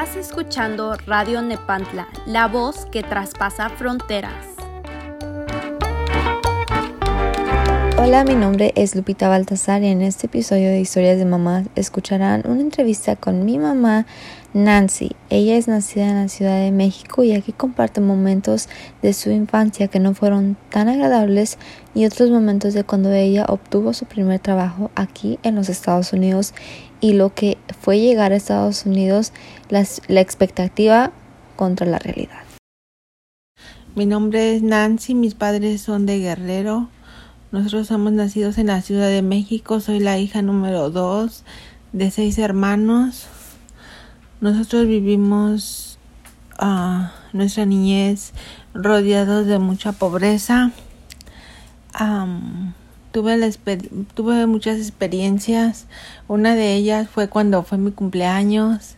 Estás 0.00 0.16
escuchando 0.28 0.94
Radio 1.08 1.42
Nepantla, 1.42 2.06
la 2.24 2.46
voz 2.46 2.86
que 2.86 3.02
traspasa 3.02 3.68
fronteras. 3.68 4.46
Hola, 7.98 8.22
mi 8.22 8.36
nombre 8.36 8.72
es 8.76 8.94
Lupita 8.94 9.28
Baltasar 9.28 9.82
y 9.82 9.88
en 9.88 10.02
este 10.02 10.28
episodio 10.28 10.68
de 10.68 10.78
Historias 10.78 11.18
de 11.18 11.24
Mamá 11.24 11.64
escucharán 11.74 12.42
una 12.44 12.60
entrevista 12.60 13.16
con 13.16 13.44
mi 13.44 13.58
mamá 13.58 14.06
Nancy. 14.54 15.12
Ella 15.30 15.56
es 15.56 15.68
nacida 15.68 16.08
en 16.08 16.16
la 16.16 16.28
Ciudad 16.28 16.60
de 16.60 16.72
México 16.72 17.22
y 17.22 17.32
aquí 17.32 17.52
comparte 17.52 18.00
momentos 18.00 18.68
de 19.02 19.12
su 19.12 19.30
infancia 19.30 19.88
que 19.88 20.00
no 20.00 20.14
fueron 20.14 20.56
tan 20.70 20.88
agradables 20.88 21.58
y 21.94 22.06
otros 22.06 22.30
momentos 22.30 22.74
de 22.74 22.84
cuando 22.84 23.12
ella 23.12 23.44
obtuvo 23.48 23.92
su 23.92 24.06
primer 24.06 24.40
trabajo 24.40 24.90
aquí 24.94 25.38
en 25.42 25.54
los 25.54 25.68
Estados 25.68 26.12
Unidos 26.12 26.54
y 27.00 27.12
lo 27.12 27.34
que 27.34 27.58
fue 27.80 28.00
llegar 28.00 28.32
a 28.32 28.36
Estados 28.36 28.86
Unidos, 28.86 29.32
la 29.68 30.20
expectativa 30.20 31.12
contra 31.56 31.86
la 31.86 31.98
realidad. 31.98 32.48
Mi 33.94 34.06
nombre 34.06 34.54
es 34.54 34.62
Nancy, 34.62 35.14
mis 35.14 35.34
padres 35.34 35.80
son 35.80 36.06
de 36.06 36.20
Guerrero. 36.20 36.88
Nosotros 37.50 37.88
somos 37.88 38.12
nacidos 38.12 38.58
en 38.58 38.68
la 38.68 38.80
Ciudad 38.80 39.08
de 39.08 39.22
México, 39.22 39.80
soy 39.80 39.98
la 39.98 40.18
hija 40.18 40.42
número 40.42 40.90
dos 40.90 41.44
de 41.92 42.10
seis 42.10 42.38
hermanos. 42.38 43.26
Nosotros 44.40 44.86
vivimos 44.86 45.98
uh, 46.62 47.08
nuestra 47.32 47.66
niñez 47.66 48.32
rodeados 48.72 49.46
de 49.46 49.58
mucha 49.58 49.90
pobreza. 49.90 50.70
Um, 51.98 52.72
tuve, 53.10 53.36
tuve 54.14 54.46
muchas 54.46 54.78
experiencias. 54.78 55.86
Una 56.28 56.54
de 56.54 56.76
ellas 56.76 57.08
fue 57.08 57.28
cuando 57.28 57.64
fue 57.64 57.78
mi 57.78 57.90
cumpleaños. 57.90 58.94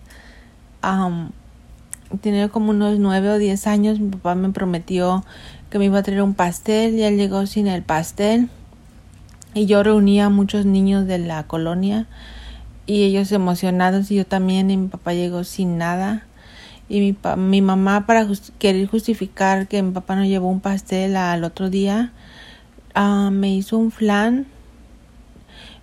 tenía 2.20 2.50
como 2.50 2.72
unos 2.72 2.98
nueve 2.98 3.30
o 3.30 3.38
diez 3.38 3.66
años. 3.66 3.98
Mi 3.98 4.10
papá 4.10 4.34
me 4.34 4.50
prometió 4.50 5.24
que 5.70 5.78
me 5.78 5.86
iba 5.86 6.00
a 6.00 6.02
traer 6.02 6.20
un 6.20 6.34
pastel 6.34 6.96
y 6.96 7.02
él 7.04 7.16
llegó 7.16 7.46
sin 7.46 7.66
el 7.66 7.82
pastel. 7.82 8.50
Y 9.54 9.64
yo 9.64 9.82
reunía 9.82 10.26
a 10.26 10.28
muchos 10.28 10.66
niños 10.66 11.06
de 11.06 11.16
la 11.16 11.44
colonia 11.44 12.06
y 12.90 13.04
ellos 13.04 13.30
emocionados 13.32 14.10
y 14.10 14.16
yo 14.16 14.26
también 14.26 14.70
y 14.70 14.76
mi 14.76 14.88
papá 14.88 15.14
llegó 15.14 15.44
sin 15.44 15.78
nada. 15.78 16.26
Y 16.88 17.00
mi, 17.00 17.16
mi 17.36 17.62
mamá 17.62 18.06
para 18.06 18.26
querer 18.58 18.86
justificar 18.88 19.68
que 19.68 19.82
mi 19.82 19.92
papá 19.92 20.16
no 20.16 20.24
llevó 20.24 20.48
un 20.48 20.60
pastel 20.60 21.16
al 21.16 21.44
otro 21.44 21.70
día, 21.70 22.12
Ah, 22.94 23.30
me 23.32 23.54
hizo 23.54 23.78
un 23.78 23.92
flan, 23.92 24.46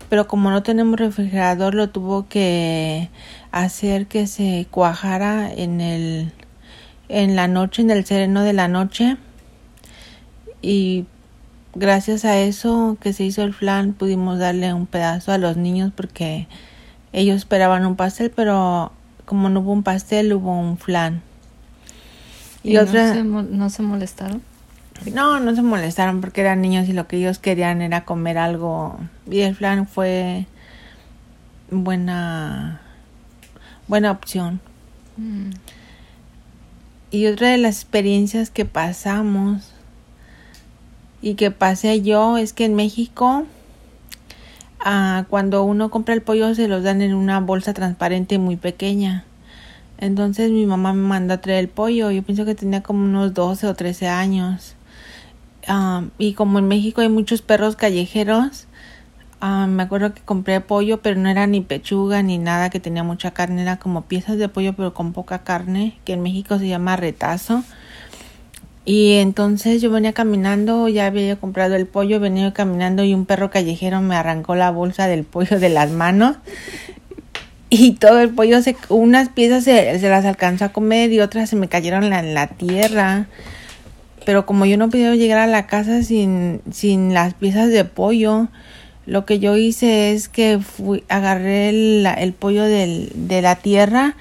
pero 0.09 0.27
como 0.27 0.52
no 0.52 0.61
tenemos 0.61 0.99
refrigerador, 0.99 1.73
lo 1.73 1.89
tuvo 1.89 2.27
que 2.27 3.09
hacer 3.52 4.08
que 4.08 4.27
se 4.27 4.67
cuajara 4.69 5.52
en 5.52 5.80
el 5.80 6.33
en 7.09 7.38
la 7.38 7.47
noche, 7.47 7.81
en 7.81 7.92
el 7.92 8.05
sereno 8.05 8.44
de 8.44 8.53
la 8.53 8.67
noche. 8.67 9.16
Y 10.61 11.05
gracias 11.75 12.25
a 12.25 12.39
eso 12.39 12.97
que 12.99 13.14
se 13.14 13.23
hizo 13.23 13.44
el 13.44 13.53
flan, 13.53 13.94
pudimos 13.94 14.39
darle 14.39 14.73
un 14.73 14.86
pedazo 14.86 15.31
a 15.31 15.38
los 15.38 15.55
niños 15.55 15.94
porque 15.95 16.47
ellos 17.13 17.38
esperaban 17.38 17.86
un 17.86 17.95
pastel, 17.95 18.31
pero 18.36 18.91
como 19.25 19.50
no 19.50 19.61
hubo 19.61 19.73
un 19.73 19.83
pastel, 19.83 20.33
hubo 20.33 20.58
un 20.58 20.77
flan. 20.77 21.22
Y, 22.64 22.77
otra... 22.77 23.14
no 23.23 23.69
se 23.69 23.81
molestaron? 23.81 24.41
No, 25.14 25.39
no 25.39 25.55
se 25.55 25.61
molestaron 25.61 26.22
porque 26.22 26.41
eran 26.41 26.61
niños 26.61 26.89
y 26.89 26.94
lo 26.94 27.08
que 27.08 27.17
ellos 27.17 27.39
querían 27.39 27.81
era 27.81 28.03
comer 28.03 28.38
algo. 28.38 28.99
Y 29.30 29.41
el 29.41 29.55
flan 29.55 29.88
fue 29.88 30.47
buena, 31.69 32.81
buena 33.88 34.11
opción. 34.11 34.59
Mm. 35.17 35.52
Y 37.11 37.27
otra 37.27 37.49
de 37.49 37.58
las 37.58 37.77
experiencias 37.77 38.49
que 38.49 38.65
pasamos 38.65 39.73
y 41.21 41.36
que 41.36 41.52
pasé 41.52 42.02
yo 42.02 42.37
es 42.37 42.53
que 42.53 42.65
en 42.65 42.76
México 42.76 43.45
ah, 44.80 45.26
cuando 45.30 45.64
uno 45.64 45.89
compra 45.89 46.14
el 46.14 46.21
pollo 46.21 46.54
se 46.55 46.67
los 46.67 46.83
dan 46.83 47.02
en 47.02 47.14
una 47.14 47.39
bolsa 47.39 47.73
transparente 47.73 48.38
muy 48.38 48.55
pequeña. 48.55 49.26
Entonces 49.98 50.52
mi 50.52 50.65
mamá 50.65 50.93
me 50.93 51.08
mandó 51.08 51.33
a 51.33 51.42
traer 51.42 51.60
el 51.60 51.70
pollo. 51.70 52.11
Yo 52.11 52.23
pienso 52.23 52.45
que 52.45 52.55
tenía 52.55 52.83
como 52.83 53.04
unos 53.05 53.33
12 53.33 53.67
o 53.67 53.73
13 53.73 54.08
años 54.08 54.76
y 56.17 56.33
como 56.33 56.60
en 56.60 56.67
México 56.67 57.02
hay 57.02 57.10
muchos 57.10 57.42
perros 57.42 57.76
callejeros, 57.76 58.67
me 59.42 59.83
acuerdo 59.83 60.14
que 60.14 60.21
compré 60.21 60.61
pollo, 60.61 61.02
pero 61.02 61.20
no 61.20 61.27
era 61.30 61.45
ni 61.45 61.61
pechuga 61.61 62.23
ni 62.23 62.38
nada 62.38 62.70
que 62.70 62.80
tenía 62.80 63.04
mucha 63.04 63.32
carne, 63.32 63.64
era 63.64 63.77
como 63.77 64.04
piezas 64.04 64.38
de 64.38 64.48
pollo 64.48 64.73
pero 64.73 64.94
con 64.94 65.11
poca 65.14 65.39
carne, 65.39 65.99
que 66.05 66.14
en 66.14 66.23
México 66.23 66.58
se 66.58 66.70
llama 66.70 66.95
retazo. 66.95 67.64
Y 68.89 69.15
entonces 69.15 69.81
yo 69.81 69.92
venía 69.92 70.14
caminando, 70.14 70.87
ya 70.87 71.08
había 71.08 71.36
comprado 71.36 71.75
el 71.75 71.87
pollo, 71.87 72.21
venía 72.21 72.53
caminando 72.53 73.03
y 73.03 73.14
un 73.14 73.25
perro 73.25 73.52
callejero 73.52 73.99
me 74.02 74.15
arrancó 74.15 74.55
la 74.55 74.71
bolsa 74.71 75.08
del 75.08 75.25
pollo 75.25 75.59
de 75.59 75.67
las 75.67 75.92
manos. 75.92 76.37
Y 77.70 77.95
todo 77.95 78.21
el 78.21 78.30
pollo, 78.30 78.61
se, 78.61 78.77
unas 78.87 79.27
piezas 79.27 79.65
se, 79.65 79.99
las 79.99 80.23
alcanzó 80.23 80.64
a 80.64 80.70
comer 80.70 81.11
y 81.11 81.20
otras 81.20 81.49
se 81.49 81.58
me 81.58 81.67
cayeron 81.67 82.05
en 82.14 82.33
la 82.33 82.47
tierra 82.47 83.27
pero 84.26 84.45
como 84.45 84.65
yo 84.65 84.77
no 84.77 84.89
podía 84.89 85.14
llegar 85.15 85.39
a 85.39 85.47
la 85.47 85.67
casa 85.67 86.02
sin, 86.03 86.61
sin 86.71 87.14
las 87.14 87.33
piezas 87.33 87.70
de 87.70 87.83
pollo, 87.83 88.47
lo 89.05 89.26
que 89.26 89.39
yo 89.39 89.58
hice 89.58 90.14
es 90.14 90.30
que 90.30 90.59
fui, 90.59 91.03
agarré 91.09 91.70
el, 91.70 92.05
el 92.05 92.31
pollo 92.31 92.64
de 92.64 93.39
la 93.42 93.55
tierra 93.58 94.15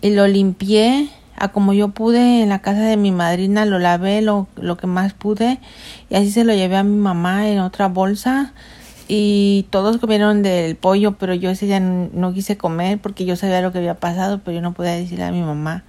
y 0.00 0.10
lo 0.10 0.26
limpié 0.26 1.10
a 1.38 1.48
como 1.48 1.72
yo 1.72 1.88
pude 1.88 2.42
en 2.42 2.48
la 2.48 2.60
casa 2.60 2.80
de 2.80 2.96
mi 2.96 3.12
madrina, 3.12 3.64
lo 3.64 3.78
lavé 3.78 4.22
lo, 4.22 4.46
lo 4.56 4.76
que 4.76 4.86
más 4.86 5.12
pude 5.12 5.58
y 6.08 6.16
así 6.16 6.30
se 6.30 6.44
lo 6.44 6.54
llevé 6.54 6.76
a 6.76 6.82
mi 6.82 6.96
mamá 6.96 7.48
en 7.48 7.60
otra 7.60 7.88
bolsa 7.88 8.52
y 9.08 9.66
todos 9.70 9.98
comieron 9.98 10.42
del 10.42 10.76
pollo, 10.76 11.12
pero 11.12 11.34
yo 11.34 11.50
ese 11.50 11.66
día 11.66 11.80
no, 11.80 12.32
quise 12.32 12.56
comer 12.56 12.98
porque 12.98 13.24
yo 13.24 13.36
sabía 13.36 13.60
lo 13.60 13.72
que 13.72 13.78
había 13.78 13.94
pasado, 13.94 14.40
pero 14.44 14.56
yo 14.56 14.62
no 14.62 14.72
podía 14.72 14.92
decirle 14.92 15.24
a 15.24 15.30
mi 15.30 15.42
mamá 15.42 15.84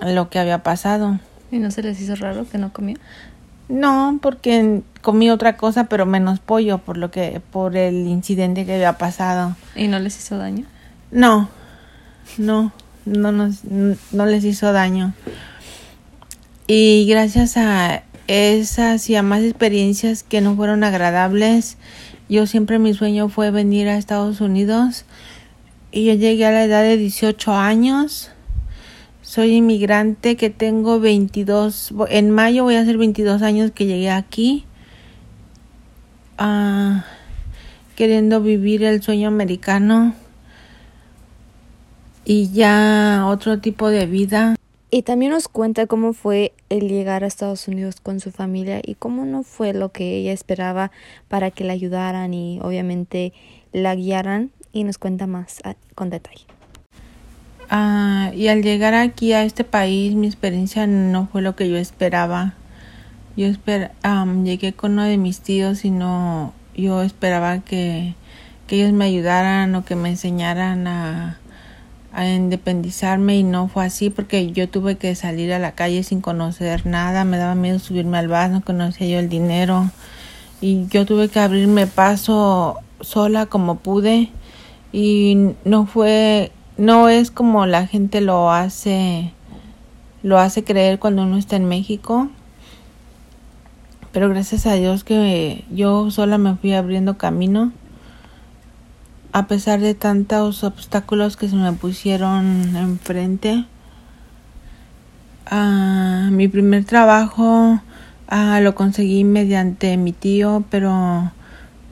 lo 0.00 0.28
que 0.30 0.38
había 0.38 0.62
pasado. 0.62 1.20
¿Y 1.52 1.58
no 1.58 1.70
se 1.70 1.82
les 1.82 2.00
hizo 2.00 2.16
raro 2.16 2.48
que 2.48 2.58
no 2.58 2.72
comió? 2.72 2.96
No, 3.68 4.18
porque 4.20 4.82
comí 5.00 5.30
otra 5.30 5.56
cosa, 5.56 5.84
pero 5.84 6.06
menos 6.06 6.40
pollo, 6.40 6.78
por 6.78 6.96
lo 6.96 7.10
que, 7.10 7.40
por 7.52 7.76
el 7.76 8.06
incidente 8.08 8.66
que 8.66 8.74
había 8.74 8.98
pasado. 8.98 9.56
¿Y 9.76 9.86
no 9.86 9.98
les 10.00 10.18
hizo 10.18 10.36
daño? 10.36 10.66
No, 11.12 11.48
no, 12.36 12.72
no 13.04 13.32
nos, 13.32 13.64
no 13.64 14.26
les 14.26 14.44
hizo 14.44 14.72
daño. 14.72 15.14
Y 16.66 17.06
gracias 17.08 17.56
a 17.56 18.04
esas 18.26 19.10
y 19.10 19.16
a 19.16 19.22
más 19.22 19.42
experiencias 19.42 20.22
que 20.22 20.40
no 20.40 20.56
fueron 20.56 20.84
agradables, 20.84 21.76
yo 22.28 22.46
siempre 22.46 22.78
mi 22.78 22.94
sueño 22.94 23.28
fue 23.28 23.50
venir 23.50 23.88
a 23.88 23.98
Estados 23.98 24.40
Unidos. 24.40 25.04
Y 25.92 26.06
yo 26.06 26.14
llegué 26.14 26.46
a 26.46 26.50
la 26.50 26.64
edad 26.64 26.82
de 26.82 26.96
18 26.96 27.52
años 27.52 28.30
soy 29.24 29.56
inmigrante 29.56 30.36
que 30.36 30.50
tengo 30.50 31.00
22, 31.00 31.94
en 32.10 32.30
mayo 32.30 32.62
voy 32.62 32.74
a 32.74 32.82
hacer 32.82 32.98
22 32.98 33.40
años 33.40 33.70
que 33.70 33.86
llegué 33.86 34.10
aquí, 34.10 34.64
ah, 36.36 37.04
queriendo 37.96 38.42
vivir 38.42 38.84
el 38.84 39.02
sueño 39.02 39.26
americano 39.26 40.14
y 42.24 42.50
ya 42.50 43.24
otro 43.26 43.58
tipo 43.58 43.88
de 43.88 44.06
vida. 44.06 44.56
Y 44.90 45.02
también 45.02 45.32
nos 45.32 45.48
cuenta 45.48 45.86
cómo 45.86 46.12
fue 46.12 46.52
el 46.68 46.88
llegar 46.88 47.24
a 47.24 47.26
Estados 47.26 47.66
Unidos 47.66 47.96
con 48.00 48.20
su 48.20 48.30
familia 48.30 48.80
y 48.82 48.94
cómo 48.94 49.24
no 49.24 49.42
fue 49.42 49.72
lo 49.72 49.90
que 49.90 50.16
ella 50.18 50.32
esperaba 50.32 50.92
para 51.28 51.50
que 51.50 51.64
la 51.64 51.72
ayudaran 51.72 52.32
y 52.32 52.60
obviamente 52.62 53.32
la 53.72 53.94
guiaran 53.94 54.52
y 54.72 54.84
nos 54.84 54.98
cuenta 54.98 55.26
más 55.26 55.60
con 55.94 56.10
detalle. 56.10 56.46
Ah, 57.70 58.30
y 58.34 58.48
al 58.48 58.62
llegar 58.62 58.94
aquí 58.94 59.32
a 59.32 59.42
este 59.42 59.64
país 59.64 60.14
mi 60.14 60.26
experiencia 60.26 60.86
no 60.86 61.26
fue 61.26 61.42
lo 61.42 61.56
que 61.56 61.68
yo 61.68 61.76
esperaba. 61.76 62.54
Yo 63.36 63.46
esper 63.46 63.90
llegué 64.44 64.74
con 64.74 64.92
uno 64.92 65.04
de 65.04 65.18
mis 65.18 65.40
tíos 65.40 65.84
y 65.84 65.90
no 65.90 66.52
yo 66.76 67.02
esperaba 67.02 67.60
que, 67.60 68.14
que 68.68 68.76
ellos 68.76 68.92
me 68.92 69.06
ayudaran 69.06 69.74
o 69.74 69.84
que 69.84 69.96
me 69.96 70.10
enseñaran 70.10 70.86
a, 70.86 71.40
a 72.14 72.28
independizarme 72.28 73.36
y 73.36 73.42
no 73.42 73.68
fue 73.68 73.84
así 73.84 74.08
porque 74.08 74.52
yo 74.52 74.68
tuve 74.68 74.96
que 74.96 75.14
salir 75.14 75.52
a 75.52 75.58
la 75.58 75.72
calle 75.72 76.02
sin 76.04 76.20
conocer 76.20 76.86
nada, 76.86 77.24
me 77.24 77.38
daba 77.38 77.54
miedo 77.54 77.78
subirme 77.78 78.18
al 78.18 78.28
bus, 78.28 78.50
no 78.50 78.60
conocía 78.62 79.06
yo 79.06 79.18
el 79.18 79.28
dinero 79.28 79.90
y 80.60 80.86
yo 80.86 81.04
tuve 81.04 81.28
que 81.28 81.40
abrirme 81.40 81.86
paso 81.86 82.76
sola 83.00 83.46
como 83.46 83.76
pude 83.76 84.30
y 84.92 85.54
no 85.64 85.86
fue 85.86 86.52
no 86.78 87.08
es 87.08 87.30
como 87.30 87.66
la 87.66 87.86
gente 87.86 88.20
lo 88.20 88.50
hace 88.50 89.32
lo 90.22 90.38
hace 90.38 90.64
creer 90.64 90.98
cuando 90.98 91.22
uno 91.22 91.36
está 91.36 91.56
en 91.56 91.66
México 91.66 92.28
pero 94.12 94.28
gracias 94.28 94.66
a 94.66 94.74
Dios 94.74 95.02
que 95.02 95.64
yo 95.70 96.10
sola 96.12 96.38
me 96.38 96.54
fui 96.54 96.72
abriendo 96.72 97.18
camino 97.18 97.72
a 99.34 99.48
pesar 99.48 99.80
de 99.80 99.94
tantos 99.94 100.62
obstáculos 100.62 101.36
que 101.36 101.48
se 101.48 101.56
me 101.56 101.72
pusieron 101.72 102.76
enfrente. 102.76 103.64
Ah, 105.46 106.28
mi 106.30 106.46
primer 106.46 106.84
trabajo 106.84 107.80
lo 108.60 108.74
conseguí 108.76 109.24
mediante 109.24 109.96
mi 109.96 110.12
tío, 110.12 110.62
pero 110.70 111.32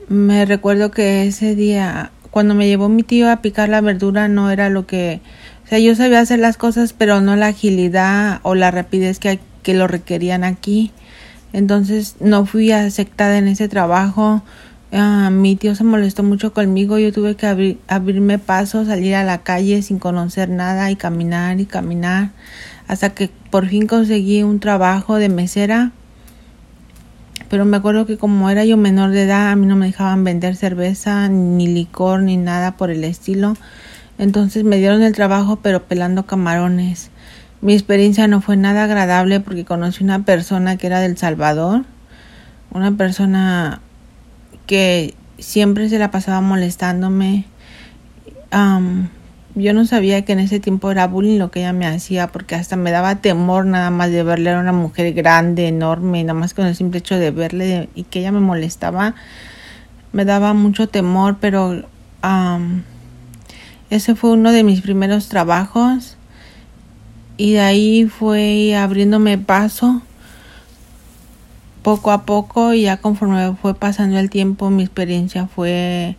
me 0.07 0.45
recuerdo 0.45 0.89
que 0.89 1.27
ese 1.27 1.53
día, 1.53 2.11
cuando 2.31 2.55
me 2.55 2.65
llevó 2.65 2.87
mi 2.87 3.03
tío 3.03 3.29
a 3.29 3.41
picar 3.41 3.67
la 3.67 3.81
verdura, 3.81 4.29
no 4.29 4.49
era 4.49 4.69
lo 4.69 4.87
que... 4.87 5.19
O 5.65 5.67
sea, 5.67 5.79
yo 5.79 5.95
sabía 5.95 6.21
hacer 6.21 6.39
las 6.39 6.55
cosas, 6.55 6.93
pero 6.93 7.19
no 7.19 7.35
la 7.35 7.47
agilidad 7.47 8.39
o 8.43 8.55
la 8.55 8.71
rapidez 8.71 9.19
que, 9.19 9.41
que 9.63 9.73
lo 9.73 9.87
requerían 9.87 10.45
aquí. 10.45 10.93
Entonces 11.51 12.15
no 12.21 12.45
fui 12.45 12.71
aceptada 12.71 13.37
en 13.37 13.49
ese 13.49 13.67
trabajo 13.67 14.43
Ah, 14.95 15.31
mi 15.31 15.55
tío 15.55 15.73
se 15.73 15.83
molestó 15.83 16.21
mucho 16.21 16.53
conmigo, 16.53 16.99
yo 16.99 17.11
tuve 17.11 17.35
que 17.35 17.77
abrirme 17.87 18.37
paso, 18.37 18.85
salir 18.85 19.15
a 19.15 19.23
la 19.23 19.39
calle 19.39 19.81
sin 19.81 19.97
conocer 19.97 20.49
nada 20.49 20.91
y 20.91 20.95
caminar 20.95 21.59
y 21.59 21.65
caminar 21.65 22.29
hasta 22.87 23.09
que 23.09 23.31
por 23.49 23.67
fin 23.67 23.87
conseguí 23.87 24.43
un 24.43 24.59
trabajo 24.59 25.15
de 25.15 25.29
mesera. 25.29 25.91
Pero 27.49 27.65
me 27.65 27.77
acuerdo 27.77 28.05
que 28.05 28.19
como 28.19 28.51
era 28.51 28.65
yo 28.65 28.77
menor 28.77 29.09
de 29.09 29.23
edad, 29.23 29.49
a 29.49 29.55
mí 29.55 29.65
no 29.65 29.75
me 29.75 29.87
dejaban 29.87 30.23
vender 30.23 30.55
cerveza, 30.55 31.27
ni 31.27 31.65
licor, 31.65 32.21
ni 32.21 32.37
nada 32.37 32.77
por 32.77 32.91
el 32.91 33.03
estilo. 33.03 33.57
Entonces 34.19 34.63
me 34.63 34.77
dieron 34.77 35.01
el 35.01 35.13
trabajo 35.13 35.55
pero 35.63 35.85
pelando 35.85 36.27
camarones. 36.27 37.09
Mi 37.61 37.73
experiencia 37.73 38.27
no 38.27 38.41
fue 38.41 38.57
nada 38.57 38.83
agradable 38.83 39.39
porque 39.39 39.65
conocí 39.65 40.03
una 40.03 40.23
persona 40.23 40.77
que 40.77 40.85
era 40.85 40.99
del 40.99 41.17
Salvador, 41.17 41.83
una 42.71 42.91
persona 42.95 43.81
que 44.65 45.13
siempre 45.37 45.89
se 45.89 45.99
la 45.99 46.11
pasaba 46.11 46.41
molestándome. 46.41 47.45
yo 49.55 49.73
no 49.73 49.85
sabía 49.85 50.25
que 50.25 50.33
en 50.33 50.39
ese 50.39 50.59
tiempo 50.59 50.91
era 50.91 51.07
bullying 51.07 51.37
lo 51.37 51.51
que 51.51 51.59
ella 51.59 51.73
me 51.73 51.85
hacía, 51.85 52.27
porque 52.27 52.55
hasta 52.55 52.75
me 52.75 52.91
daba 52.91 53.15
temor 53.15 53.65
nada 53.65 53.89
más 53.89 54.11
de 54.11 54.23
verle. 54.23 54.49
Era 54.49 54.59
una 54.59 54.73
mujer 54.73 55.13
grande, 55.13 55.67
enorme, 55.67 56.23
nada 56.23 56.39
más 56.39 56.53
con 56.53 56.65
el 56.65 56.75
simple 56.75 56.99
hecho 56.99 57.17
de 57.17 57.31
verle 57.31 57.89
y 57.95 58.03
que 58.03 58.19
ella 58.19 58.31
me 58.31 58.39
molestaba, 58.39 59.15
me 60.11 60.25
daba 60.25 60.53
mucho 60.53 60.87
temor, 60.87 61.37
pero 61.39 61.83
ese 63.89 64.15
fue 64.15 64.31
uno 64.31 64.51
de 64.51 64.63
mis 64.63 64.81
primeros 64.81 65.27
trabajos 65.27 66.17
y 67.37 67.53
de 67.53 67.61
ahí 67.61 68.05
fue 68.05 68.75
abriéndome 68.75 69.37
paso 69.37 70.01
poco 71.83 72.11
a 72.11 72.25
poco 72.25 72.73
y 72.73 72.83
ya 72.83 72.97
conforme 72.97 73.55
fue 73.61 73.75
pasando 73.75 74.17
el 74.17 74.29
tiempo 74.29 74.69
mi 74.69 74.83
experiencia 74.83 75.47
fue 75.47 76.15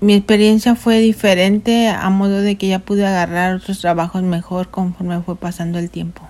mi 0.00 0.14
experiencia 0.14 0.74
fue 0.76 0.98
diferente 0.98 1.88
a 1.88 2.08
modo 2.08 2.40
de 2.40 2.56
que 2.56 2.68
ya 2.68 2.78
pude 2.78 3.06
agarrar 3.06 3.56
otros 3.56 3.80
trabajos 3.80 4.22
mejor 4.22 4.70
conforme 4.70 5.20
fue 5.20 5.36
pasando 5.36 5.78
el 5.78 5.90
tiempo. 5.90 6.29